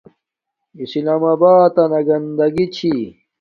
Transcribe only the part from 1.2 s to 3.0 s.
آباتنا گنداگی نا